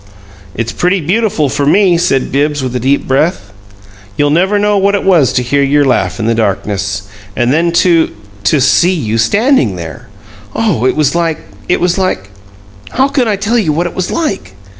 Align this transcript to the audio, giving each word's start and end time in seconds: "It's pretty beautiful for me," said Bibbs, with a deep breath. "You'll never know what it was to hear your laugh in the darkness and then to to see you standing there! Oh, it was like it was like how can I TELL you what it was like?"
"It's 0.55 0.71
pretty 0.71 0.99
beautiful 0.99 1.47
for 1.47 1.63
me," 1.63 1.95
said 1.95 2.31
Bibbs, 2.31 2.63
with 2.63 2.75
a 2.75 2.79
deep 2.79 3.07
breath. 3.07 3.53
"You'll 4.17 4.31
never 4.31 4.57
know 4.57 4.75
what 4.75 4.95
it 4.95 5.03
was 5.03 5.31
to 5.33 5.43
hear 5.43 5.61
your 5.61 5.85
laugh 5.85 6.19
in 6.19 6.25
the 6.25 6.33
darkness 6.33 7.03
and 7.35 7.53
then 7.53 7.71
to 7.85 8.09
to 8.45 8.59
see 8.59 8.93
you 8.95 9.19
standing 9.19 9.75
there! 9.75 10.07
Oh, 10.55 10.87
it 10.87 10.95
was 10.95 11.13
like 11.13 11.37
it 11.69 11.79
was 11.79 11.99
like 11.99 12.31
how 12.89 13.09
can 13.09 13.27
I 13.27 13.35
TELL 13.35 13.59
you 13.59 13.71
what 13.73 13.85
it 13.85 13.93
was 13.93 14.09
like?" 14.09 14.55